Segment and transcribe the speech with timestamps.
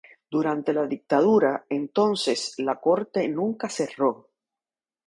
[0.31, 4.31] Durante la dictadura, entonces, la Corte nunca cerró.